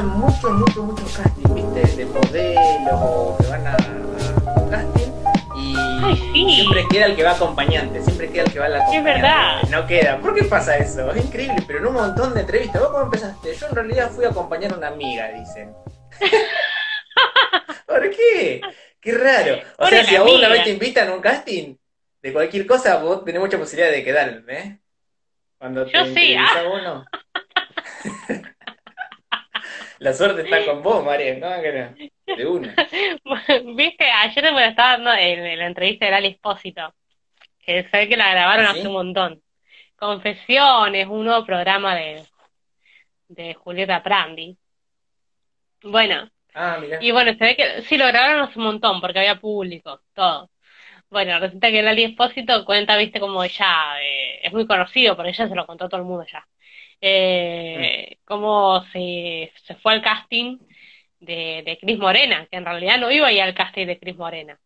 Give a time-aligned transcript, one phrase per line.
[0.00, 1.96] en muchos, muchos, muchos castings, ¿viste?
[1.96, 5.12] De modelos o que van a, a casting.
[5.54, 6.54] Y Ay, sí.
[6.54, 9.12] siempre queda el que va acompañante, siempre queda el que va a la acompañante.
[9.12, 9.62] verdad.
[9.68, 10.18] No queda.
[10.20, 11.10] ¿Por qué pasa eso?
[11.12, 12.80] Es increíble, pero en un montón de entrevistas.
[12.80, 13.54] ¿Vos cómo empezaste?
[13.54, 15.74] Yo en realidad fui a acompañar a una amiga, dicen.
[17.86, 18.60] ¿Por qué?
[19.00, 19.60] Qué raro.
[19.78, 21.76] O sea, si a vos una vez te invitan a un casting
[22.22, 24.78] de cualquier cosa, vos tenés mucha posibilidad de quedar, ¿eh?
[25.58, 26.68] Cuando te Yo sí, entrevistás ah.
[26.72, 27.04] uno.
[30.00, 31.48] La suerte está con vos, María, ¿no?
[32.36, 32.74] De una.
[33.76, 36.94] Viste, ayer me estaba dando en, en la entrevista de Lali Espósito,
[37.60, 38.78] que se ve que la grabaron ¿Ah, sí?
[38.80, 39.42] hace un montón.
[39.96, 42.24] Confesiones, un nuevo programa de,
[43.28, 44.58] de Julieta Prandi.
[45.82, 46.98] Bueno, Ah, mira.
[47.02, 50.50] y bueno, se ve que sí lo grabaron hace un montón porque había público, todo.
[51.10, 55.48] Bueno, resulta que Lali Espósito cuenta, viste, como ella eh, es muy conocido, porque ella
[55.48, 56.46] se lo contó a todo el mundo ya.
[57.00, 60.58] Eh, cómo se, se fue al casting
[61.18, 64.16] de, de Cris Morena, que en realidad no iba a ir al casting de Cris
[64.16, 64.58] Morena.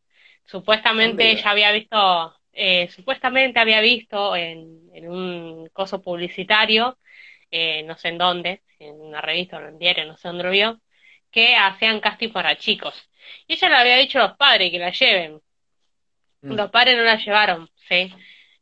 [0.45, 6.99] Supuestamente ella había visto, eh, supuestamente había visto en, en un coso publicitario,
[7.51, 10.45] eh, no sé en dónde, en una revista o en un diario, no sé dónde
[10.45, 10.81] lo vio,
[11.31, 12.95] que hacían casting para chicos.
[13.47, 15.41] Y ella le había dicho a los padres que la lleven.
[16.43, 16.55] Mm.
[16.55, 18.13] Los padres no la llevaron, sí.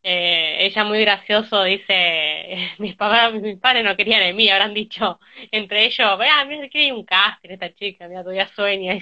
[0.05, 5.21] Eh, ella muy gracioso dice, mis papás, mis padres no querían de mí, habrán dicho
[5.53, 8.99] entre ellos, vea, mira que hay un casting esta chica, mira, todavía sueña.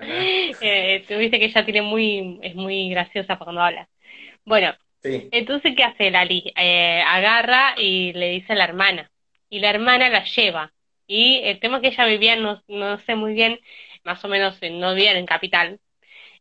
[0.00, 0.28] ¿no?
[0.60, 3.88] Eh, tú viste que ella tiene muy, es muy graciosa cuando habla.
[4.44, 5.32] Bueno, Sí.
[5.32, 6.52] entonces, ¿qué hace Lali?
[6.56, 9.10] Eh, agarra y le dice a la hermana.
[9.50, 10.74] Y la hermana la lleva.
[11.06, 13.60] Y el tema es que ella vivía, no, no sé muy bien,
[14.04, 15.80] más o menos eh, no vivían en Capital.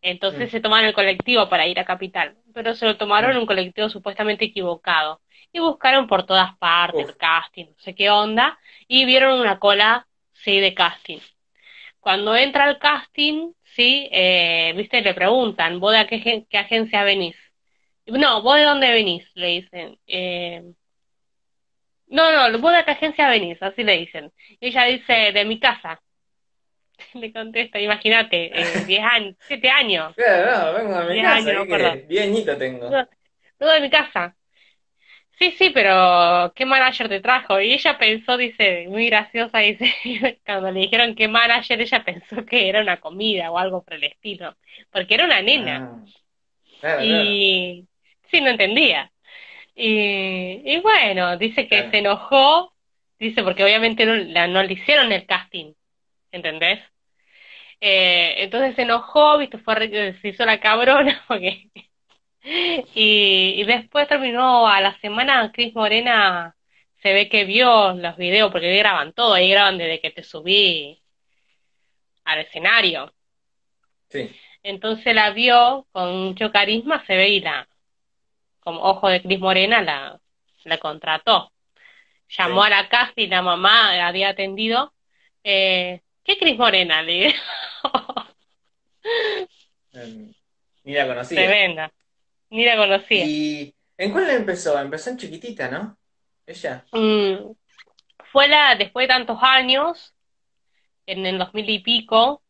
[0.01, 0.51] Entonces Mm.
[0.51, 2.37] se tomaron el colectivo para ir a Capital.
[2.55, 5.21] Pero se lo tomaron en un colectivo supuestamente equivocado.
[5.51, 8.57] Y buscaron por todas partes el casting, no sé qué onda.
[8.87, 11.19] Y vieron una cola, sí, de casting.
[11.99, 17.03] Cuando entra al casting, sí, eh, viste, le preguntan, ¿vos de a qué, qué agencia
[17.03, 17.35] venís?
[18.05, 19.25] No, ¿vos de dónde venís?
[19.35, 19.99] Le dicen.
[20.07, 20.63] Eh,
[22.07, 23.61] no, no, ¿vos de qué agencia venís?
[23.61, 24.31] Así le dicen.
[24.61, 26.01] Y ella dice, de mi casa.
[27.13, 30.15] Le contesta, imagínate, eh, 10 años, 7 años.
[30.15, 31.67] Claro, no, vengo a mi Diez casa, años,
[32.21, 33.01] añitos tengo.
[33.59, 34.35] No de mi casa.
[35.37, 37.59] Sí, sí, pero ¿qué manager te trajo?
[37.59, 39.93] Y ella pensó, dice, muy graciosa, dice,
[40.45, 44.05] cuando le dijeron qué manager, ella pensó que era una comida o algo por el
[44.05, 44.55] estilo,
[44.91, 45.85] porque era una nena.
[45.85, 46.05] Ah,
[46.79, 47.35] claro, claro.
[47.35, 47.87] Y
[48.31, 49.11] sí, no entendía.
[49.75, 51.91] Y, y bueno, dice que Claro.
[51.91, 52.75] se enojó,
[53.19, 55.73] dice, porque obviamente no, la- no le hicieron el casting,
[56.35, 56.81] ¿entendés?
[57.81, 61.69] Eh, entonces se enojó, viste, fue, re- se hizo la cabrona, porque...
[62.93, 66.55] Y, y después terminó a la semana, Cris Morena
[67.01, 70.23] se ve que vio los videos, porque ahí graban todo, ahí graban desde que te
[70.23, 71.01] subí
[72.25, 73.13] al escenario.
[74.09, 74.35] Sí.
[74.63, 77.67] Entonces la vio con mucho carisma, se ve y la,
[78.61, 80.21] como ojo de Cris Morena, la,
[80.65, 81.53] la contrató.
[82.29, 82.65] Llamó Sí.
[82.65, 84.93] a la casa y la mamá había atendido.
[85.43, 87.01] Eh, ¿qué Cris Morena?
[87.01, 87.33] Le digo.
[89.93, 90.33] Em,
[90.83, 91.37] Ni la conocía.
[91.37, 91.91] Tremenda.
[92.49, 93.25] Ni la conocía.
[93.25, 94.79] ¿Y en cuál empezó?
[94.79, 95.97] Empezó en chiquitita, ¿no?
[96.45, 96.85] Ella.
[96.91, 97.53] Mm,
[98.31, 100.13] fue la, después de tantos años,
[101.05, 102.43] en el 2000 y pico,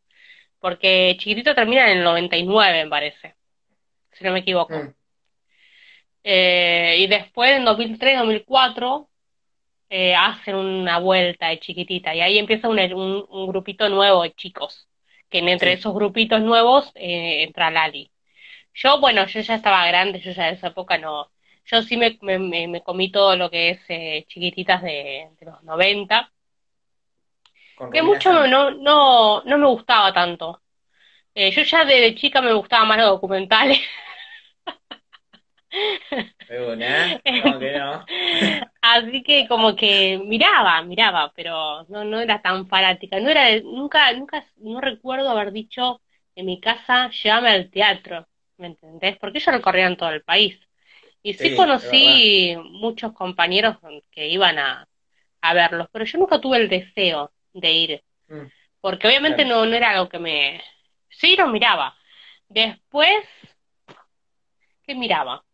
[0.59, 3.35] porque Chiquitito termina en el 99, me parece,
[4.11, 4.73] si no me equivoco.
[4.73, 4.93] Mm,
[6.23, 9.09] Eh, y después, en 2003, 2004,
[9.95, 14.33] eh, hacen una vuelta de chiquitita y ahí empieza un, un, un grupito nuevo de
[14.35, 14.87] chicos,
[15.29, 15.79] que en- entre Sí.
[15.79, 18.11] esos grupitos nuevos eh, entra Lali.
[18.73, 21.31] Yo, bueno, yo ya estaba grande, yo ya en esa época no,
[21.65, 25.63] yo sí me, me, me- comí todo lo que es eh, chiquititas de, de los
[25.63, 26.31] 90,
[27.73, 30.61] con que mucho no, no, no me gustaba tanto.
[31.35, 33.79] Eh, yo ya desde chica me gustaban más los documentales.
[37.37, 38.05] ¿cómo que no?
[38.81, 43.19] Así que como que miraba, miraba, pero no, no era tan fanática.
[43.19, 46.01] No era, de- nunca, nunca, no recuerdo haber dicho
[46.35, 48.27] en mi casa, llévame al teatro,
[48.57, 49.17] ¿me entendés?
[49.17, 50.59] Porque ellos recorrían todo el país.
[51.23, 53.77] Y sí conocí muchos compañeros
[54.11, 54.87] que iban a,
[55.41, 58.51] a verlos, pero yo nunca tuve el deseo de ir, Mm,
[58.81, 59.45] porque obviamente claro.
[59.45, 60.61] no, no era algo que me...
[61.09, 61.95] Sí, lo miraba.
[62.49, 63.25] Después,
[64.83, 65.45] ¿qué miraba?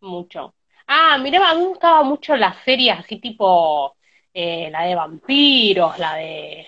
[0.00, 0.54] Mucho.
[0.86, 3.96] Ah, miraba, a mí me gustaba mucho las series así tipo
[4.32, 6.66] eh, la de vampiros, la de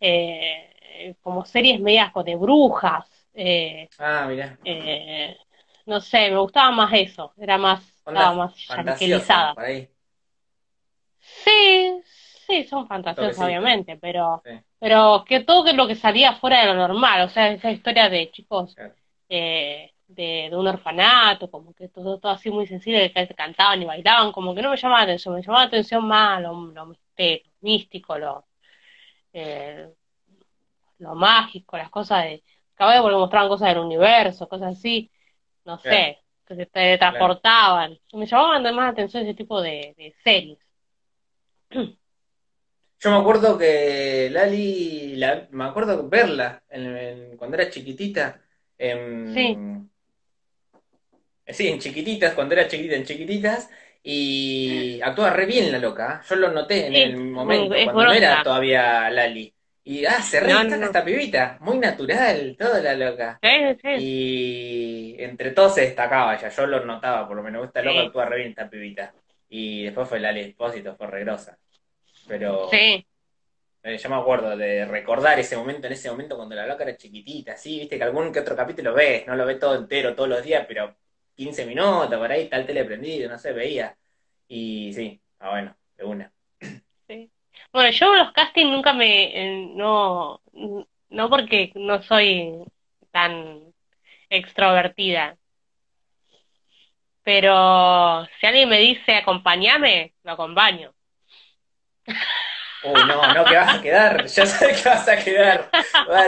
[0.00, 3.04] eh, como series medias de brujas.
[3.34, 4.56] eh, Ah, mirá.
[4.64, 5.36] eh,
[5.86, 9.54] no sé, me gustaba más eso, era más, estaba más yanquilizada.
[11.44, 12.02] Sí,
[12.46, 13.42] sí, son fantasías, sí.
[13.42, 14.50] obviamente, pero, Sí.
[14.78, 18.30] pero que todo lo que salía fuera de lo normal, o sea, esa historia de
[18.30, 18.94] chicos Claro.
[19.28, 23.86] eh, de, de un orfanato, como que todo, todo así muy sensible, que cantaban y
[23.86, 26.86] bailaban, como que no me llamaba la atención, me llamaba la atención más lo, lo
[26.86, 28.46] mister- místico, lo,
[29.32, 29.88] eh,
[30.98, 32.44] lo mágico, las cosas de,
[32.74, 35.10] cada vez porque mostraban cosas del universo, cosas así,
[35.64, 35.96] no Claro.
[36.14, 37.98] sé, que se teletransportaban.
[38.12, 40.58] Me llamaban más la atención ese tipo de, de series.
[43.00, 48.42] Yo me acuerdo que Lali, la- me acuerdo verla en- en- cuando era chiquitita.
[48.76, 49.56] En, Sí.
[51.48, 53.70] Eh, Sí, en chiquititas, cuando era chiquita, en chiquititas.
[54.02, 56.20] Y actúa re bien la loca.
[56.22, 56.26] ¿eh?
[56.28, 59.52] Yo lo noté en Sí, el momento, cuando no era todavía Lali.
[59.84, 61.56] Y ah, se re No, esta pibita.
[61.60, 63.38] Muy natural, toda la loca.
[63.42, 63.48] Sí,
[63.82, 64.04] sí.
[64.04, 68.26] Y entre todos se destacaba ella, yo lo notaba, por lo menos esta loca actúa
[68.26, 69.12] re bien esta pibita.
[69.48, 71.58] Y después fue Lali Espósito, fue re grosa.
[72.28, 73.04] Pero Sí,
[73.82, 76.96] eh, yo me acuerdo de recordar ese momento, en ese momento cuando la loca era
[76.96, 80.28] chiquitita, sí, viste que algún que otro capítulo ves, no lo ves todo entero todos
[80.28, 80.94] los días, pero
[81.38, 83.96] 15 minutos por ahí, tal tele prendido, no sé, veía.
[84.48, 86.32] Y sí, ah bueno, de una.
[87.72, 90.40] Bueno, yo los castings nunca me, eh, no,
[91.10, 92.64] no porque no soy
[93.12, 93.72] tan
[94.30, 95.36] extrovertida,
[97.22, 100.92] pero si alguien me dice acompáñame, lo acompaño.
[102.80, 105.72] Uy, no, no, que vas a quedar, ya sabes que vas a quedar,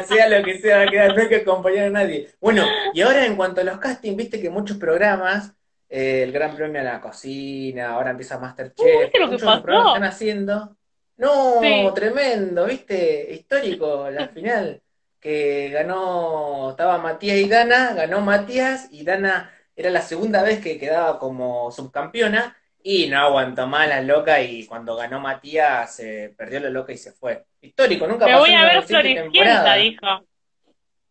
[0.06, 2.28] sea lo que sea, va a quedar, no hay que acompañar a nadie.
[2.40, 5.54] Bueno, y ahora en cuanto a los castings, viste que muchos programas,
[5.88, 9.46] eh, el Gran Premio a la Cocina, ahora empieza Masterchef, Uh, ¿viste lo que muchos
[9.46, 9.62] pasó?
[9.62, 10.76] programas están haciendo.
[11.16, 11.94] No, Sí.
[11.94, 14.82] tremendo, viste, histórico la final,
[15.20, 20.78] que ganó, estaba Matías y Dana, ganó Matías y Dana era la segunda vez que
[20.78, 22.56] quedaba como subcampeona.
[22.82, 26.96] Y no aguantó más la loca y cuando ganó Matías se perdió la loca y
[26.96, 27.44] se fue.
[27.60, 29.74] Histórico, nunca Me pasó voy a ver Floricienta, temporada.
[29.74, 30.06] dijo.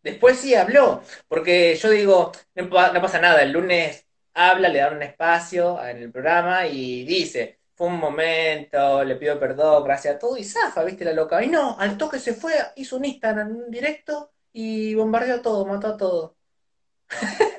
[0.02, 5.02] Después sí habló, porque yo digo, no pasa nada, el lunes habla, le dan un
[5.02, 10.36] espacio en el programa y dice, fue un momento, le pido perdón, gracias a todo,
[10.38, 11.42] y zafa, viste la loca.
[11.44, 15.88] Y no, al toque se fue, hizo un Instagram en directo y bombardeó todo, mató
[15.88, 16.36] a todo.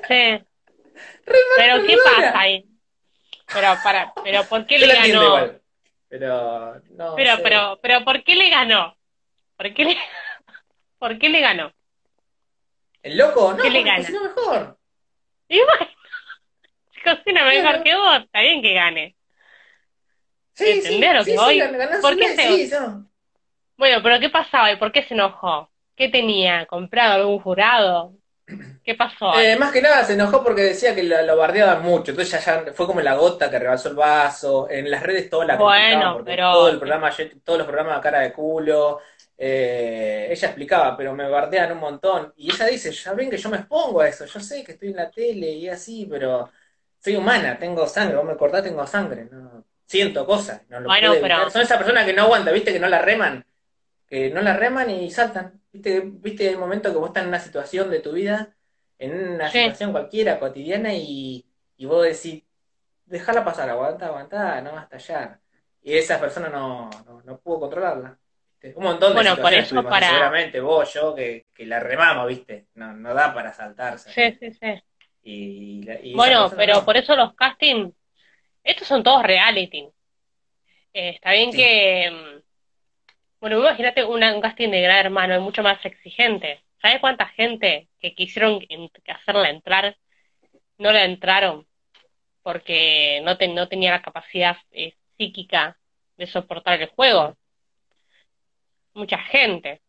[0.08, 0.44] Sí.
[1.24, 2.71] Pero ¿qué pasa ahí?
[3.52, 5.26] Pero para, pero ¿por qué Yo le ganó?
[5.26, 5.62] igual,
[6.08, 7.42] pero no Pero, sé.
[7.42, 8.96] pero, pero ¿por qué le ganó?
[9.56, 9.96] ¿Por qué le,
[10.98, 11.72] ¿por qué le ganó?
[13.02, 13.52] ¿El loco?
[13.52, 13.98] No, ¿Qué le gana?
[14.02, 14.78] cocinó mejor.
[15.48, 15.86] Y bueno,
[17.04, 17.84] cocina mejor Claro.
[17.84, 19.16] que vos, está bien que gane.
[20.54, 21.58] Sí, sí, ¿Entendés lo sí, que sí, voy?
[21.58, 23.10] ganó ¿Por qué se- sí, no.
[23.76, 25.70] Bueno, pero ¿qué pasaba y por qué se enojó?
[25.96, 26.66] ¿Qué tenía?
[26.66, 28.14] ¿Comprado algún jurado?
[28.84, 29.32] ¿Qué pasó?
[29.38, 32.64] Eh, más que nada se enojó porque decía que lo, lo bardeaban mucho, entonces ya,
[32.64, 36.22] ya fue como la gota que rebasó el vaso, en las redes todas la Bueno,
[36.24, 37.10] pero- todo el programa,
[37.44, 39.00] todos los programas cara de culo,
[39.38, 43.48] eh, ella explicaba, pero me bardean un montón, y ella dice, ya ven que yo
[43.48, 46.50] me expongo a eso, yo sé que estoy en la tele y así, pero
[46.98, 51.10] soy humana, tengo sangre, vos me cortás, tengo sangre, no, siento cosas, no lo Bueno,
[51.10, 51.50] puedo pero-.
[51.50, 53.44] Son esas personas que no aguantan, viste, que no la reman,
[54.12, 57.40] que no la reman y saltan, viste, viste el momento que vos estás en una
[57.40, 58.54] situación de tu vida
[58.98, 59.58] en una Sí.
[59.60, 61.46] situación cualquiera, cotidiana, y,
[61.78, 62.44] y vos decís,
[63.06, 65.40] déjala pasar, aguanta, aguanta, no va a estallar.
[65.82, 68.18] Y esa persona no, no, no pudo controlarla.
[68.60, 68.78] ¿viste?
[68.78, 71.64] Un montón de Bueno, por situaciones eso tuvimos así, para- seguramente vos, yo, que, que
[71.64, 72.66] la remamos, ¿viste?
[72.74, 74.10] No, no da para saltarse.
[74.10, 74.82] Sí, sí, sí.
[75.24, 76.84] Y, y Bueno, pero no.
[76.84, 77.94] por eso los castings,
[78.62, 79.88] estos son todos reality.
[80.92, 81.56] Eh, está bien Sí.
[81.58, 82.41] que,
[83.42, 86.64] bueno, imagínate una- un casting de Gran Hermano, es mucho más exigente.
[86.82, 88.60] ¿Sabes cuánta gente que quisieron
[89.08, 89.98] hacerla entrar
[90.78, 91.66] no la entraron
[92.42, 95.78] porque no, te- no tenía la capacidad eh, psíquica
[96.18, 97.36] de soportar el juego?
[98.94, 99.82] Mucha gente.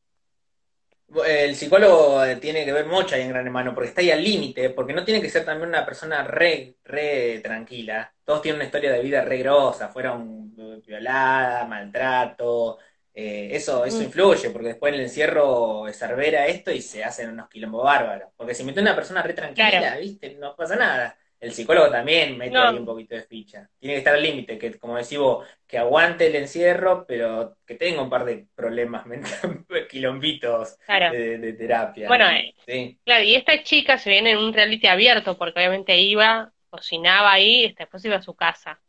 [1.26, 4.24] El psicólogo eh, tiene que ver mucho ahí en Gran Hermano, porque está ahí al
[4.24, 8.12] límite, porque no tiene que ser también una persona re, re tranquila.
[8.26, 12.80] Todos tienen una historia de vida re grosa, fueron eh, violada, maltrato,
[13.14, 14.04] eh, eso, eso Mm.
[14.04, 18.30] influye, porque después en el encierro Cervera esto y se hacen unos quilombos bárbaros.
[18.36, 20.02] Porque si mete una persona re tranquila, Claro.
[20.02, 20.36] ¿viste?
[20.36, 21.18] No pasa nada.
[21.40, 22.62] El psicólogo también mete No.
[22.64, 23.70] ahí un poquito de ficha.
[23.78, 27.76] Tiene que estar al límite, que como decís vos, que aguante el encierro, pero que
[27.76, 31.12] tenga un par de problemas mentales, quilombitos Claro.
[31.12, 32.08] de, de terapia.
[32.08, 35.98] Bueno, eh, Sí, Claro, y esta chica se viene en un reality abierto porque obviamente
[36.00, 38.80] iba, cocinaba ahí y después iba a su casa.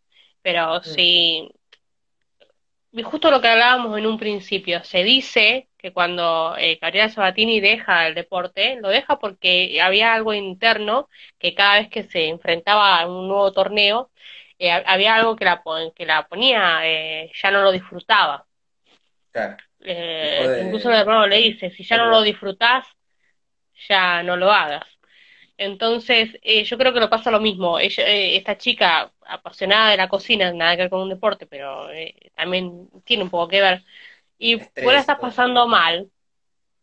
[0.43, 1.50] Pero si, y
[3.02, 8.06] justo lo que hablábamos en un principio, se dice que cuando eh, Gabriela Sabatini deja
[8.06, 11.08] el deporte, lo deja porque había algo interno
[11.38, 14.10] que cada vez que se enfrentaba a un nuevo torneo,
[14.58, 15.62] eh, había algo que la,
[15.94, 18.46] que la ponía, eh, ya no lo disfrutaba.
[19.32, 19.56] Claro.
[19.80, 22.86] Eh, de- incluso el hermano le dice, si ya no lo disfrutás,
[23.88, 24.84] ya no lo hagas.
[25.58, 27.80] Entonces, eh, yo creo que lo pasa lo mismo.
[27.80, 32.33] Ella, esta chica apasionada de la cocina, nada que ver con un deporte, pero eh,
[32.37, 33.85] también tiene un poco que ver.
[34.38, 36.11] Y Estrés, vos la estás pasando mal,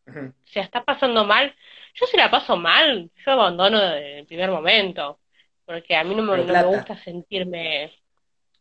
[0.07, 0.33] Ujú.
[0.45, 1.55] si la estás pasando mal,
[1.95, 5.19] yo si la paso mal, yo abandono desde el primer momento,
[5.65, 7.91] porque a mí no me, no gusta sentirme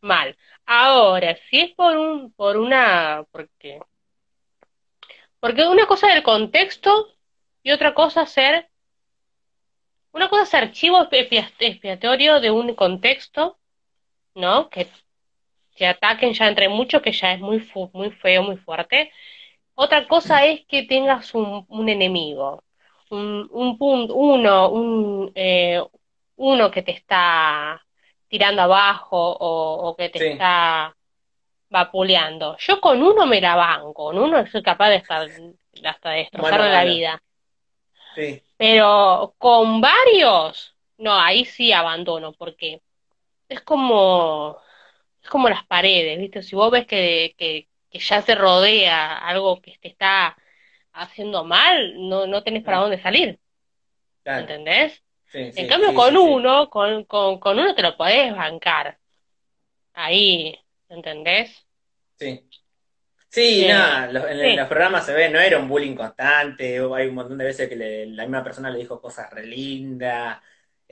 [0.03, 0.37] mal.
[0.67, 3.81] Ahora, si es por un, por una, porque,
[5.41, 7.09] porque una cosa es el contexto
[7.63, 8.71] y otra cosa ser,
[10.13, 13.60] una cosa es archivo expi- expiatorio de un contexto,
[14.41, 14.71] ¿no?
[14.71, 14.91] Que
[15.77, 19.13] te ataquen ya entre muchos, que ya es muy, fu- muy feo, muy fuerte.
[19.75, 22.65] Otra cosa es que tengas un, un enemigo,
[23.11, 25.83] un, un punto, uno, un, eh,
[26.37, 27.83] uno que te está
[28.29, 30.25] tirando abajo o, o que te Sí.
[30.33, 30.97] está
[31.71, 32.57] vapuleando.
[32.59, 35.29] Yo con uno me la banco, con uno soy capaz de estar
[35.85, 37.23] hasta de destrozarle la vida.
[38.15, 42.83] Sí, Pero con varios, no, ahí sí abandono, porque
[43.51, 44.59] es como,
[45.23, 46.43] es como las paredes, ¿viste?
[46.45, 50.37] Si vos ves que, que, que ya se rodea algo que te está
[50.93, 53.41] haciendo mal, no, no tenés para dónde salir,
[54.23, 54.43] claro.
[54.43, 55.03] ¿entendés?
[55.27, 58.99] Sí, sí, En cambio, sí, con uno, con, con, con uno te lo podés bancar.
[59.95, 61.67] Ahí, ¿entendés?
[62.19, 62.47] Sí.
[63.31, 67.09] Sí, nada, lo- en, en los programas se ve, no era un bullying constante, hay
[67.09, 70.41] un montón de veces que le- la misma persona le dijo cosas re lindas,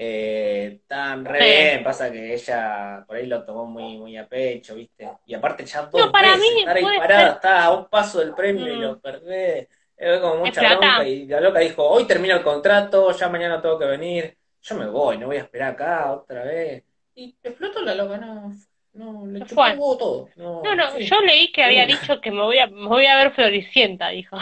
[0.01, 4.75] eh, tan re bien, pasa que ella por ahí lo tomó muy, muy a pecho,
[4.77, 5.09] ¿viste?
[5.27, 7.75] Y aparte ya dos No, para veces mí estar ahí puede parada, ser- está a
[7.77, 8.81] un paso del premio y Mm.
[8.81, 13.29] lo perdés, es como mucha bronca, y la loca dijo, hoy termina el contrato, ya
[13.29, 17.37] mañana tengo que venir, yo me voy, no voy a esperar acá otra vez, y
[17.43, 18.53] explotó la loca, no,
[18.93, 21.09] no, le chupó todo, no, No, no, sí.
[21.11, 21.87] yo leí que había Sí.
[21.87, 24.37] dicho que me voy a, me voy a ver Floricienta, dijo.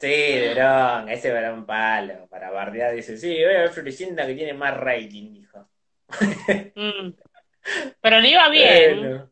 [0.00, 2.94] Sí, de bronca, ese era un palo para bardear.
[2.94, 5.68] Dice, sí, voy a ver Floricienta que tiene más rating, dijo.
[6.74, 7.12] Mm.
[8.00, 8.98] Pero le iba bien.
[9.00, 9.30] Bueno,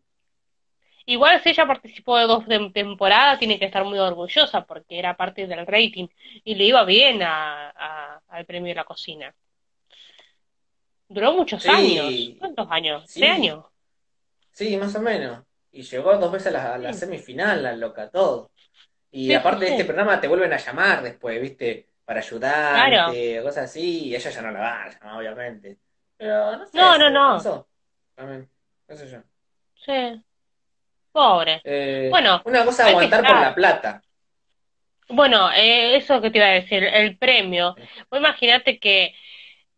[1.04, 5.16] Igual si ella participó de dos tem- temporadas, tiene que estar muy orgullosa porque era
[5.16, 6.06] parte del rating
[6.44, 9.34] y le iba bien a, a- al premio de la cocina.
[11.08, 11.68] Duró muchos Sí.
[11.68, 12.38] años.
[12.38, 13.02] ¿Cuántos años?
[13.10, 13.18] Sí.
[13.20, 13.64] ¿Seis años?
[14.52, 15.42] sí, más o menos.
[15.72, 17.00] Y llegó dos veces a la, a la Sí.
[17.00, 18.51] semifinal, la loca, todo.
[19.12, 21.86] Y Sí, aparte sí, de este programa te vuelven a llamar después, ¿viste?
[22.04, 25.78] Para ayudarte, o cosas así, y ella ya no la va a llamar, obviamente.
[26.16, 27.66] Pero no sé, No, no, no.
[28.14, 28.48] También,
[28.88, 29.18] qué sé yo.
[29.84, 30.22] Sí.
[31.12, 31.60] Pobre.
[31.64, 34.02] Eh, Bueno, una cosa aguantar por la plata.
[35.08, 37.74] Bueno, eh, eso que te iba a decir, el premio.
[38.10, 39.14] Vos imagínate que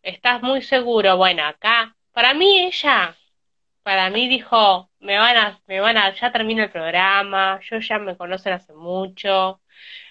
[0.03, 3.17] estás muy seguro, bueno, acá, para mí ella,
[3.85, 7.99] para mí dijo, me van a, me van a, ya termina el programa, yo ya
[8.01, 9.63] me conocen hace mucho.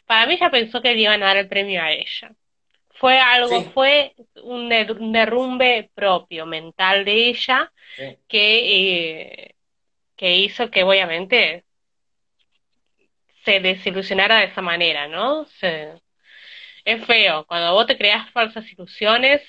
[0.07, 2.33] Para mí ya pensó que le iban a dar el premio a ella.
[2.91, 3.71] Fue algo, Sí.
[3.73, 8.17] fue un, der- un derrumbe propio, mental de ella, Sí.
[8.27, 9.55] que, eh,
[10.17, 11.65] que hizo que obviamente
[13.45, 15.45] se desilusionara de esa manera, ¿no?
[15.45, 16.01] Se-
[16.85, 19.41] es feo, cuando vos te creas falsas ilusiones,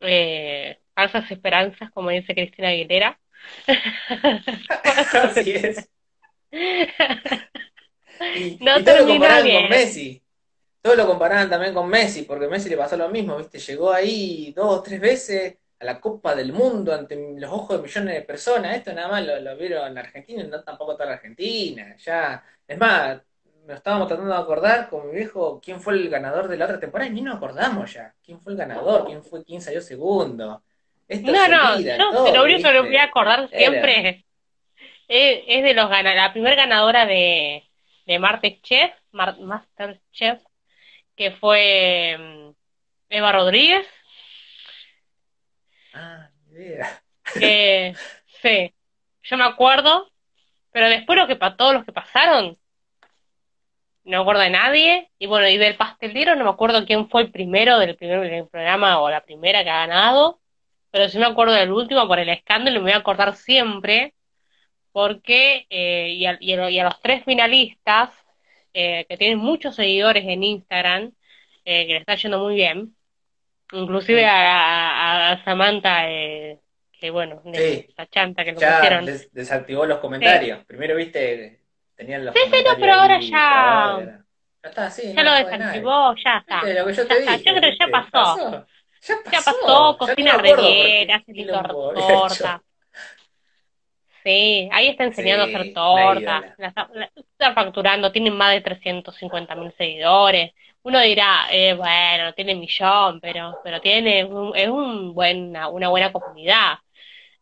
[0.00, 3.20] eh, falsas esperanzas, como dice Cristina Aguilera.
[5.12, 5.88] Así es.
[8.32, 9.66] Y, No y todo lo comparaban bien.
[9.66, 10.22] con Messi.
[10.82, 13.58] Todo lo comparaban también con Messi, porque Messi le pasó lo mismo, ¿viste?
[13.58, 17.82] Llegó ahí dos o tres veces a la Copa del Mundo ante los ojos de
[17.84, 18.76] millones de personas.
[18.76, 21.96] Esto nada más lo, lo vieron en Argentina no tampoco toda la Argentina.
[21.98, 23.22] Ya, es más,
[23.66, 26.80] nos estábamos tratando de acordar con mi viejo quién fue el ganador de la otra
[26.80, 28.14] temporada y ni nos acordamos ya.
[28.22, 29.06] ¿Quién fue el ganador?
[29.06, 30.64] ¿Quién fue quién salió segundo?
[31.08, 34.24] Esto No, no, todo, lo voy a acordar siempre.
[35.08, 37.62] Es, es de los la primera ganadora de,
[38.06, 40.40] de MasterChef, Mar- Masterchef,
[41.16, 42.50] que fue mm,
[43.10, 43.86] Eva Rodríguez,
[45.94, 46.28] Ah,
[47.38, 47.94] que
[48.42, 48.74] sí,
[49.22, 50.10] yo me acuerdo,
[50.72, 52.56] pero después lo que pa- todos los que pasaron,
[54.04, 57.22] no me acuerdo de nadie, y bueno, y del pastelero no me acuerdo quién fue
[57.22, 60.40] el primero del primer del programa o la primera que ha ganado,
[60.94, 64.14] pero sí me acuerdo del último por el escándalo y me voy a acordar siempre,
[64.92, 68.10] porque, eh, y a, y a- y a los tres finalistas,
[68.74, 71.12] eh, que tienen muchos seguidores en Instagram,
[71.64, 72.96] eh, que le está yendo muy bien,
[73.72, 76.60] inclusive a, a- Samantha, eh,
[77.00, 77.86] que bueno, de Sí.
[77.90, 79.04] esa chanta que lo Ya pusieron.
[79.06, 80.64] des- desactivó los comentarios.
[80.66, 81.60] Primero, viste,
[81.96, 84.24] tenían los Sí, sí, comentarios pero ahora ya-
[84.62, 86.64] Ya está, sí, Ya no lo desactivó, ya está.
[86.64, 88.66] Viste, lo que yo Ya te está, dije, yo creo que ya pasó.
[89.06, 89.52] Ya pasó.
[89.62, 92.26] pasó, ya ni cocina me acuerdo re bien, por qué hace quilombo tor- había hecho.
[92.28, 92.62] torta.
[94.24, 98.62] Sí, ahí está enseñando a hacer tortas, la está, la está facturando, tiene más de
[98.62, 100.52] 350 mil seguidores.
[100.82, 105.88] Uno dirá, eh, bueno, no tiene millón, pero, pero tiene un, es un buena, una
[105.88, 106.78] buena comunidad.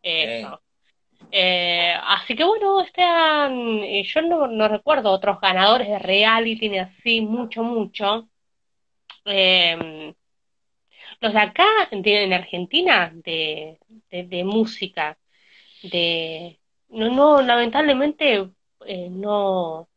[0.02, 0.08] Sí.
[0.12, 0.60] Eso.
[1.30, 7.20] Eh, así que bueno, están, yo no, no recuerdo otros ganadores de reality ni así,
[7.20, 8.28] mucho, mucho.
[9.24, 10.14] Eh,
[11.20, 13.78] los de acá, en, en Argentina, de,
[14.10, 15.18] de, de música,
[15.82, 16.60] de...
[16.88, 18.50] No, no, lamentablemente
[18.86, 19.88] eh, no,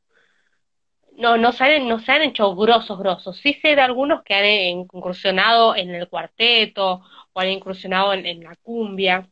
[1.17, 3.37] no, no se han, no se han hecho grosos, grosos.
[3.37, 7.01] Sí sé de algunos que han eh, incursionado en el cuarteto
[7.33, 9.29] o han incursionado en, en la cumbia,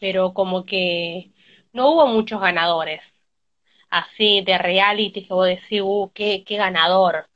[0.00, 1.32] pero como que
[1.72, 3.02] no hubo muchos ganadores.
[3.90, 7.28] así de reality que vos decís, uh, qué, qué ganador,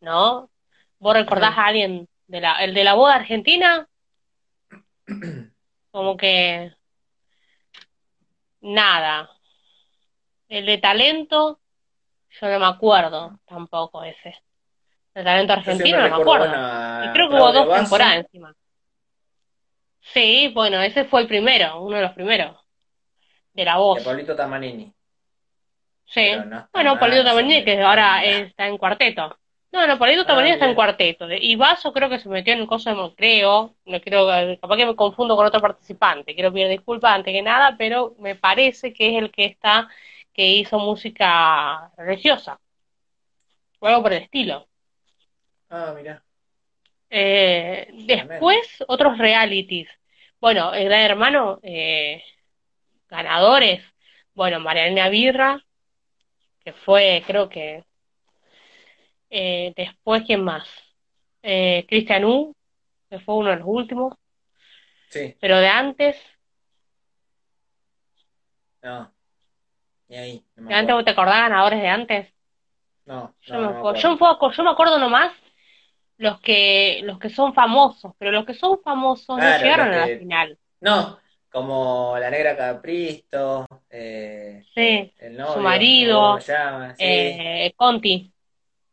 [0.00, 0.50] ¿no?
[0.98, 3.86] ¿Vos recordás a alguien de la, el de la boda argentina?
[5.90, 6.72] Como que
[8.62, 9.30] nada.
[10.48, 11.60] El de talento,
[12.40, 14.34] yo no me acuerdo tampoco ese.
[15.14, 16.46] El talento argentino no me acuerdo.
[17.04, 18.54] Y creo que hubo dos temporadas encima.
[20.00, 22.56] Sí, bueno, ese fue el primero, uno de los primeros,
[23.52, 24.02] de la voz.
[24.02, 24.92] Pablito Tamanini.
[26.06, 26.32] Sí.
[26.46, 29.38] no Bueno, Pablito más, Tamanini, que ahora está en cuarteto.
[29.72, 31.26] No, no, Pablito Ah, Tamanini está en cuarteto.
[31.32, 34.26] Y Vaso creo que se metió en el coso de creo, no creo,
[34.60, 36.34] capaz que me confundo con otro participante.
[36.34, 39.88] Quiero pedir disculpas antes que nada, pero me parece que es el que está,
[40.34, 42.60] que hizo música religiosa,
[43.80, 44.68] o algo por el estilo.
[45.70, 46.22] Ah, mira.
[47.08, 49.88] Eh, después, otros realities.
[50.38, 52.22] Bueno, el Gran Hermano, eh,
[53.08, 53.82] ganadores.
[54.34, 55.64] Bueno, Mariana Birra,
[56.64, 57.84] que fue, creo que
[59.32, 60.68] Eh, después, ¿quién más?
[61.42, 62.54] Eh, Cristian U,
[63.10, 64.14] que fue uno de los últimos,
[65.10, 66.16] Sí, pero de antes,
[68.82, 69.12] no.
[70.08, 72.34] Ni ahí, no de antes, ¿vos te acordás ganadores de antes?
[73.06, 74.34] No, Yo no, me no me acuerdo, yo me acuerdo.
[74.36, 75.32] acuerdo, yo me acuerdo nomás
[76.18, 79.96] los que, los que son famosos, pero los que son famosos no Claro, llegaron a
[79.98, 80.58] la final.
[80.80, 81.18] No,
[81.50, 87.04] como la Negra Capristo, eh, Sí, el su novio, marido, sí.
[87.04, 88.31] eh, Conti,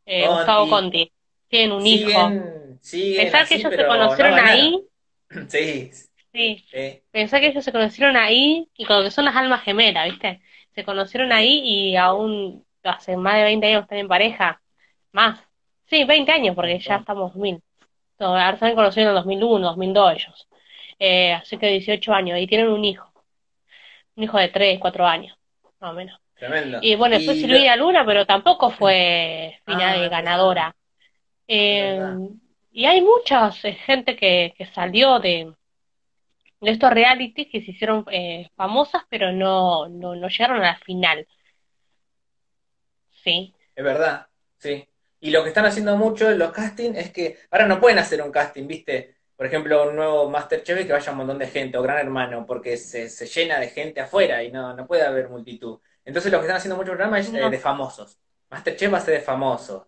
[0.09, 1.11] eh, Gustavo Conti.
[1.49, 2.11] Tienen un hijo.
[2.11, 4.37] Siguen, siguen Pensar que así, ellos se no conocieron ganaron.
[4.37, 4.85] ahí,
[5.47, 5.91] Sí,
[6.33, 7.03] sí, sí.
[7.11, 10.41] Pensá que ellos se conocieron ahí y como que son las almas gemelas, ¿viste?
[10.75, 14.61] Se conocieron ahí y aún hace más de 20 años están en pareja.
[15.11, 15.41] Más.
[15.87, 17.61] Sí, 20 años porque ya estamos 2000.
[18.19, 20.49] No, ahora se han conocido en el 2001, 2002 ellos.
[20.99, 23.11] Eh, así que 18 años y tienen un hijo.
[24.15, 25.37] Un hijo de 3, 4 años,
[25.79, 26.18] más o menos.
[26.39, 26.79] Tremendo.
[26.79, 27.57] Y bueno, después Y lo...
[27.57, 30.75] Silvia Luna, pero tampoco fue final Ah, ganadora.
[31.47, 31.99] Eh,
[32.71, 35.53] y hay mucha eh, gente que, que salió de,
[36.61, 40.77] de estos realities que se hicieron eh, famosas, pero no, no, no llegaron a la
[40.77, 41.27] final.
[43.23, 44.87] Sí, Es verdad, sí.
[45.21, 48.21] Y lo que están haciendo mucho en los castings es que ahora no pueden hacer
[48.21, 49.15] un casting, ¿viste?
[49.35, 52.77] Por ejemplo, un nuevo Masterchef que vaya un montón de gente, o Gran Hermano, porque
[52.77, 55.79] se, se llena de gente afuera y no, no puede haber multitud.
[56.05, 58.17] Entonces lo que están haciendo mucho programa es eh, de famosos.
[58.49, 59.85] Masterchef va a ser de famosos.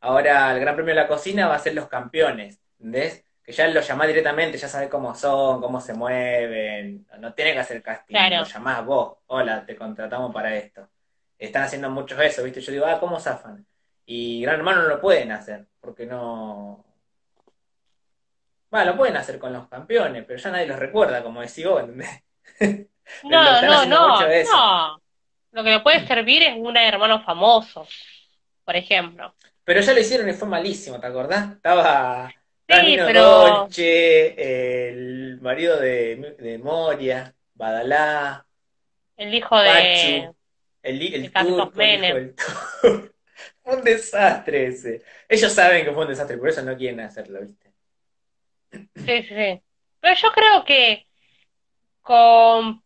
[0.00, 3.24] Ahora el Gran Premio de la Cocina va a ser los campeones, ¿entendés?
[3.42, 7.06] Que ya los llamás directamente, ya sabés cómo son, cómo se mueven.
[7.18, 9.18] No tiene que hacer casting, claro, los llamás vos.
[9.26, 10.88] Hola, te contratamos para esto.
[11.38, 12.60] Están haciendo muchos eso, ¿viste?
[12.60, 13.66] Yo digo, ah, ¿cómo zafan?
[14.06, 16.84] Y Gran Hermano no lo pueden hacer, porque no...
[18.70, 21.82] Bueno, lo pueden hacer con los campeones, pero ya nadie los recuerda, como decís vos,
[21.82, 22.24] ¿entendés?
[23.24, 25.02] No, no, mucho no, no.
[25.52, 27.86] Lo que le puede servir es un hermano famoso,
[28.64, 29.34] por ejemplo.
[29.64, 31.52] Pero ya lo hicieron y fue malísimo, ¿te acordás?
[31.52, 32.32] Estaba
[32.70, 38.46] Sí, pero Dolce, el marido de, de Moria, Badalá,
[39.16, 40.36] el hijo de, Pachu,
[40.82, 43.14] el, de el Carlos turco, el hijo del turco.
[43.64, 45.02] Un desastre ese.
[45.28, 47.70] Ellos saben que fue un desastre, por eso no quieren hacerlo, ¿viste?
[48.70, 49.62] sí, sí, sí.
[50.00, 51.06] Pero yo creo que
[52.00, 52.82] con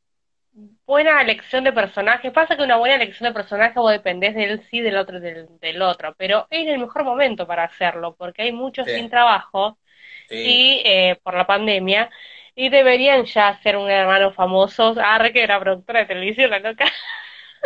[0.92, 4.80] buena elección de personaje, pasa que una buena elección de personaje vos dependés del sí,
[4.80, 8.86] del otro, del, del otro, pero es el mejor momento para hacerlo, porque hay muchos
[8.88, 9.78] sin trabajo
[10.28, 10.36] sí.
[10.36, 12.10] y eh, por la pandemia,
[12.54, 16.86] y deberían ya ser un hermano famoso, arre que era productora de televisión, la loca,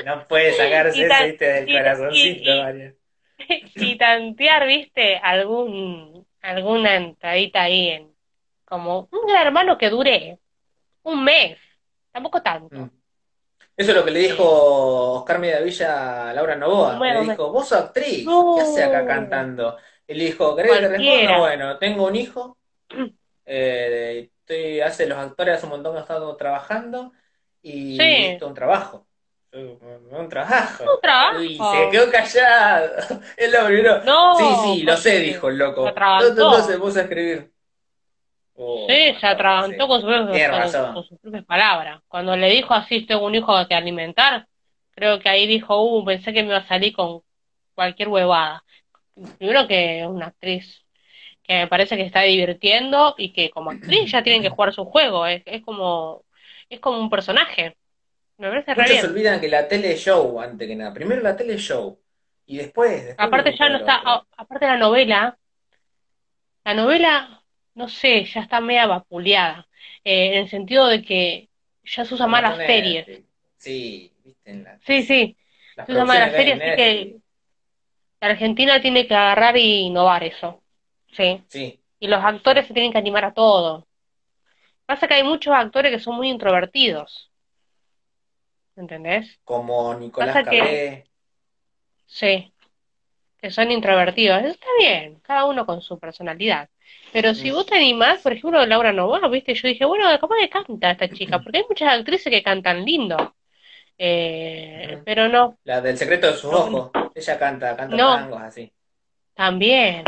[0.04, 0.98] No puede sacarse.
[1.08, 2.94] Del y, ta- y, corazoncito, y, María.
[3.74, 8.14] y tantear, viste, algún, alguna entradita ahí en,
[8.64, 10.38] como un gran hermano que dure
[11.04, 11.58] un mes,
[12.12, 12.90] tampoco tanto, Mm.
[13.76, 16.98] Eso es lo que le dijo Oscar Mediavilla a Laura Novoa.
[16.98, 19.76] Le dijo, vos sos actriz, ¿qué haces acá No, cantando?
[20.06, 21.38] Y le dijo, ¿querés que te responda?
[21.38, 22.56] Bueno, tengo un hijo,
[23.44, 27.12] eh, estoy, hace los actores hace un montón que he estado trabajando
[27.62, 28.38] y Sí.
[28.42, 29.06] un trabajo.
[29.52, 30.84] Un trabajo.
[30.84, 31.40] Un trabajo.
[31.42, 32.92] Y se quedó callado.
[33.36, 34.04] Es lo primero.
[34.04, 35.86] No, sí, sí, lo sé, dijo el loco.
[35.86, 36.28] atragantó.
[36.28, 37.50] Entonces se puso a escribir.
[38.58, 39.88] Oh, Sí, se atragantó sí.
[39.88, 40.94] con, sus propias- Tiene con- razón.
[40.94, 42.00] con sus propias palabras.
[42.08, 44.46] Cuando le dijo así, tengo un hijo que alimentar,
[44.92, 47.20] creo que ahí dijo, uh, pensé que me iba a salir con
[47.74, 48.64] cualquier huevada.
[49.38, 50.82] Primero que es una actriz
[51.42, 54.84] que me parece que está divirtiendo y que como actriz ya tienen que jugar su
[54.84, 56.24] juego, es, es como,
[56.68, 57.76] es como un personaje.
[58.38, 59.12] Me parece re Muchos se bien.
[59.12, 60.92] olvidan que la tele show, antes que nada.
[60.92, 61.98] Primero la tele show.
[62.46, 62.90] Y después.
[63.06, 65.36] después Aparte ya no está, a- aparte la novela,
[66.64, 67.35] la novela,
[67.76, 69.68] no sé, ya está media vapuleada,
[70.04, 71.48] eh, en el sentido de que
[71.84, 73.06] ya se usa más las series.
[73.58, 75.36] Sí, viste, en la- Sí, sí,
[75.76, 77.16] las se usa más las series, que así que
[78.20, 80.62] la Argentina tiene que agarrar y innovar eso,
[81.12, 81.42] sí.
[81.48, 83.86] Sí, Y los actores se tienen que animar a todo.
[84.86, 87.30] Pasa que hay muchos actores que son muy introvertidos,
[88.76, 89.38] ¿entendés?
[89.44, 91.04] como Nicolás Pasa que- Cabré.
[92.06, 92.52] Sí,
[93.40, 94.38] que son introvertidos.
[94.40, 96.68] Eso está bien, cada uno con su personalidad.
[97.12, 97.54] Pero si Mm.
[97.54, 99.54] vos te animás, por ejemplo, Laura Novoa, ¿viste?
[99.54, 103.34] Yo dije, bueno, capaz que canta esta chica, porque hay muchas actrices que cantan lindo.
[103.98, 106.58] Eh, pero no, La del secreto de sus No.
[106.58, 106.90] ojos.
[107.14, 108.14] Ella canta, canta No.
[108.16, 108.72] tangos así.
[109.34, 110.04] también.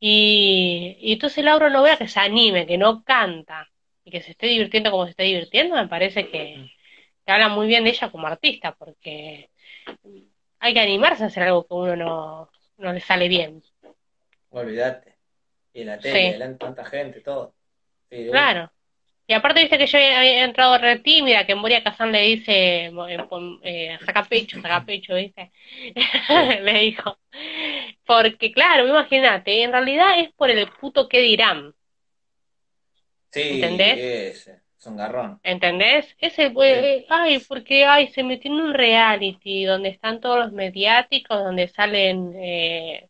[0.00, 3.68] Y, y entonces Laura Novoa que se anime, que no canta,
[4.04, 6.70] y que se esté divirtiendo como se esté divirtiendo, me parece que,
[7.24, 9.48] que habla muy bien de ella como artista, porque
[10.58, 13.62] hay que animarse a hacer algo que uno no, no le sale bien.
[14.50, 15.16] Olvídate.
[15.72, 16.58] Y en la tele, Sí.
[16.58, 17.54] tanta gente, todo.
[18.10, 18.28] Sí.
[18.30, 18.70] Claro.
[19.26, 23.18] Y aparte, viste que yo había entrado re tímida, que Moria Kazan le dice, eh,
[23.62, 25.50] eh, saca pecho, saca pecho, ¿viste?
[26.62, 27.18] Le dijo.
[28.06, 31.74] Porque, claro, imagínate, en realidad es por el puto que dirán,
[33.30, 33.98] Sí, ¿Entendés?
[33.98, 35.40] ese, es un garrón.
[35.42, 36.14] ¿entendés?
[36.18, 41.42] Ese, eh, ay, porque, ay, se metió en un reality donde están todos los mediáticos,
[41.42, 43.08] donde salen, eh,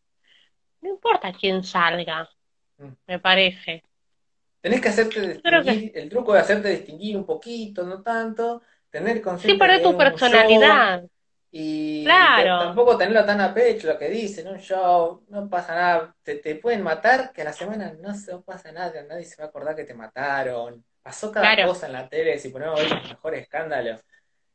[0.80, 2.28] no importa quién salga,
[2.78, 2.88] Mm.
[3.06, 3.82] me parece.
[4.60, 9.22] Tenés que hacerte que- distinguir, el truco de hacerte distinguir un poquito, no tanto, tener
[9.38, 11.04] Sí, perder que tu es show personalidad.
[11.52, 12.58] y Claro.
[12.58, 16.56] tampoco tenerlo tan a pecho lo que dicen, un show, no pasa nada, te, te
[16.56, 19.48] pueden matar, que a la semana no se no pasa nada, nadie se va a
[19.48, 21.68] acordar que te mataron, pasó cada Claro.
[21.68, 24.00] cosa en la tele, si ponemos hoy los mejores escándalos,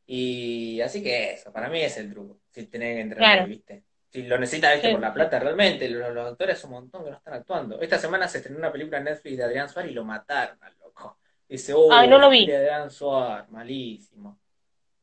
[0.06, 3.48] y así que eso, para mí es el truco, si tenés que entrenar, Claro.
[3.48, 3.84] ¿viste?
[4.12, 4.88] Si lo necesitas, ¿viste?
[4.88, 4.94] Sí.
[4.94, 7.80] Por la plata, realmente, los, los actores un montón que no están actuando.
[7.80, 10.74] Esta semana se estrenó una película en Netflix de Adrián Suárez y lo mataron al
[10.80, 11.20] loco.
[11.48, 12.48] Dice, oh, Ay, no lo vi.
[12.48, 14.40] de Adrián Suárez, malísimo.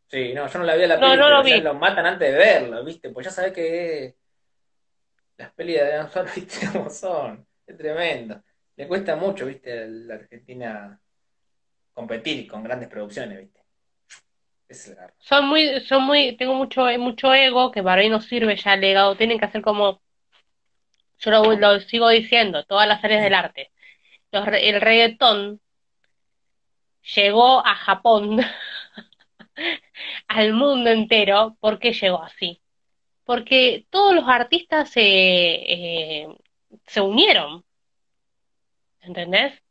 [0.09, 1.61] Sí, no, yo no la vi a la No, película, no lo vi.
[1.61, 3.11] lo matan antes de verlo, ¿viste?
[3.11, 4.16] Pues ya sabés que
[5.37, 7.46] las pelis de Adrián Suárez, ¿viste cómo son?
[7.64, 8.42] Es tremendo.
[8.76, 9.72] Le cuesta mucho, ¿viste?
[9.72, 11.00] A la Argentina
[11.96, 13.61] competir con grandes producciones, ¿viste?
[14.68, 14.98] Es el.
[15.18, 18.82] Son muy, son muy, tengo mucho, mucho ego que para mí no sirve ya el
[18.82, 19.16] legado.
[19.16, 20.02] Tienen que hacer como,
[21.18, 23.72] yo lo, sigo diciendo, todas las áreas del arte.
[24.30, 25.61] El reggaetón
[27.14, 28.40] llegó a Japón,
[30.28, 31.56] al mundo entero.
[31.61, 32.61] ¿Por qué llegó así?
[33.24, 36.28] Porque todos los artistas eh,
[36.87, 37.64] se unieron,
[39.00, 39.65] ¿entendés?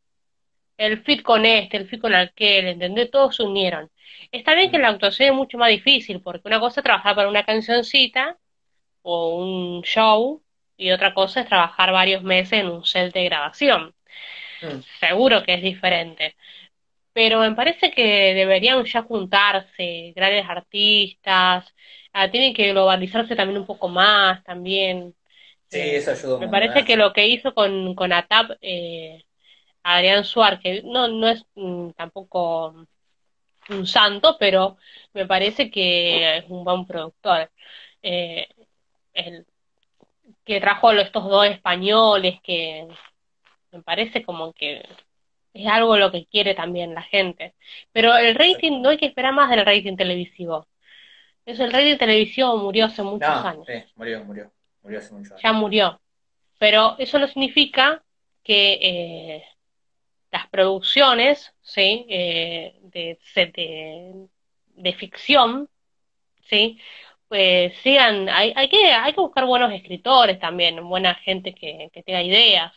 [0.77, 3.09] El fit con este, el fit con aquel, ¿entendés?
[3.11, 3.89] Todos se unieron.
[4.31, 7.29] Está bien que la actuación es mucho más difícil, porque una cosa es trabajar para
[7.29, 8.37] una cancioncita
[9.03, 10.43] o un show,
[10.77, 13.95] y otra cosa es trabajar varios meses en un set de grabación.
[14.61, 14.81] Mm.
[14.99, 16.35] Seguro que es diferente.
[17.13, 21.65] Pero me parece que deberían ya juntarse grandes artistas,
[22.13, 25.15] ah, tienen que globalizarse también un poco más, también.
[25.69, 29.23] Sí, Eh, eso ayuda me parece que lo que hizo con, con ATAP, eh,
[29.85, 32.73] Adrián Suárez, que no, no es mm, tampoco
[33.69, 34.77] un santo, pero
[35.13, 37.51] me parece que es un buen productor.
[38.01, 38.47] Eh,
[39.13, 39.45] el,
[40.43, 42.87] que trajo estos dos españoles, que
[43.71, 44.83] me parece como que
[45.53, 47.53] es algo lo que quiere también la gente.
[47.91, 50.67] Pero el rating, no hay que esperar más del rating televisivo.
[51.45, 53.67] Eso, el rating televisivo murió hace muchos No, años.
[53.67, 54.51] sí, murió, murió.
[54.81, 55.43] Murió hace muchos años.
[55.43, 56.01] ya murió.
[56.57, 58.03] Pero eso no significa
[58.43, 59.45] que eh,
[60.35, 62.05] las producciones, ¿sí?
[62.09, 64.27] Eh, de, de,
[64.83, 65.69] de ficción,
[66.49, 66.79] ¿sí?
[67.29, 72.03] Pues sigan, hay, hay que, hay que buscar buenos escritores también, buena gente que, que
[72.03, 72.73] tenga ideas.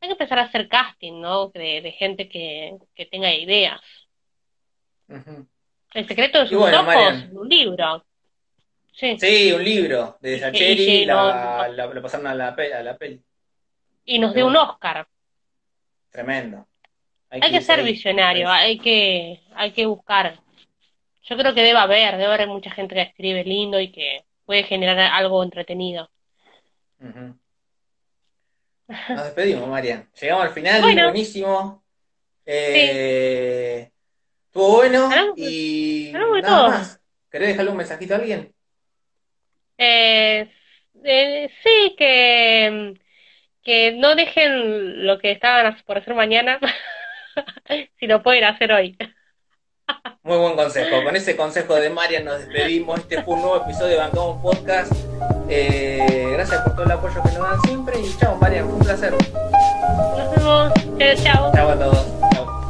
[0.00, 1.48] Hay que empezar a hacer casting, ¿no?
[1.48, 3.80] De, de gente que, que tenga ideas.
[5.92, 8.06] El secreto de sus bueno, ojos, un libro.
[8.92, 9.18] Sí.
[9.18, 13.20] Sí, un libro de Sacheri, la, no- la- lo pasaron a la, a la peli.
[14.04, 15.06] Y nos dio un Oscar.
[16.10, 16.66] Tremendo.
[17.30, 17.92] Hay que irse ser ahí.
[17.92, 20.40] visionario, hay que, hay que buscar
[21.22, 24.64] yo creo que debe haber, debe haber mucha gente que escribe lindo y que puede
[24.64, 26.10] generar algo entretenido.
[26.98, 27.36] Ujú.
[28.88, 30.10] Nos despedimos, Marian.
[30.20, 31.04] Llegamos al final, Bueno.
[31.04, 31.84] buenísimo.
[32.44, 33.90] Eh,
[34.46, 36.68] Estuvo bueno Hablamos- y de nada todo.
[36.70, 37.00] más.
[37.30, 38.52] ¿Querés dejarle un mensajito a alguien?
[39.78, 40.50] Eh,
[41.04, 42.94] eh, sí, que,
[43.62, 46.58] que no dejen lo que estaban por hacer mañana,
[47.98, 48.96] si lo pueden hacer hoy.
[50.22, 51.02] Muy buen consejo.
[51.02, 53.00] Con ese consejo de María nos despedimos.
[53.00, 54.92] Este fue un nuevo episodio de Bancamos Podcast.
[55.48, 57.98] Eh, gracias por todo el apoyo que nos dan siempre.
[57.98, 59.12] Y chao, María, fue un placer.
[59.12, 60.72] Nos vemos.
[61.22, 61.52] Chao.
[61.52, 62.06] Chao a todos.
[62.32, 62.60] Chao.